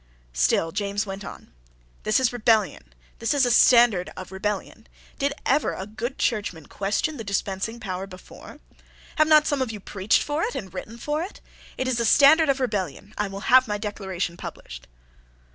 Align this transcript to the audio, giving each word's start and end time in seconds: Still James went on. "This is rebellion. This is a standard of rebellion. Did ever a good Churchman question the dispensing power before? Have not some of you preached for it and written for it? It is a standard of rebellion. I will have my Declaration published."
Still 0.33 0.71
James 0.71 1.05
went 1.05 1.23
on. 1.23 1.53
"This 2.01 2.19
is 2.19 2.33
rebellion. 2.33 2.95
This 3.19 3.35
is 3.35 3.45
a 3.45 3.51
standard 3.51 4.09
of 4.17 4.31
rebellion. 4.31 4.87
Did 5.19 5.31
ever 5.45 5.75
a 5.75 5.85
good 5.85 6.17
Churchman 6.17 6.65
question 6.65 7.17
the 7.17 7.23
dispensing 7.23 7.79
power 7.79 8.07
before? 8.07 8.59
Have 9.17 9.27
not 9.27 9.45
some 9.45 9.61
of 9.61 9.71
you 9.71 9.79
preached 9.79 10.23
for 10.23 10.41
it 10.41 10.55
and 10.55 10.73
written 10.73 10.97
for 10.97 11.21
it? 11.21 11.39
It 11.77 11.87
is 11.87 11.99
a 11.99 12.05
standard 12.05 12.49
of 12.49 12.59
rebellion. 12.59 13.13
I 13.15 13.27
will 13.27 13.41
have 13.41 13.67
my 13.67 13.77
Declaration 13.77 14.37
published." 14.37 14.87